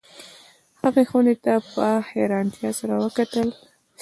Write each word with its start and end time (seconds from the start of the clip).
هغې 0.81 1.03
خونې 1.09 1.35
ته 1.43 1.53
په 1.73 1.85
حیرانتیا 2.09 2.71
سره 2.79 2.93
وکتل 3.03 3.47